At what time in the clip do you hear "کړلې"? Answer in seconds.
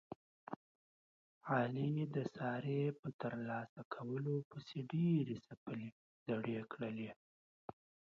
6.71-7.11